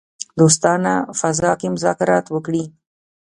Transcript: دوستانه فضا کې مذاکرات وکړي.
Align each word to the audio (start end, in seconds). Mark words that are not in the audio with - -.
دوستانه 0.39 0.93
فضا 1.19 1.51
کې 1.59 1.67
مذاکرات 1.75 2.25
وکړي. 2.29 2.63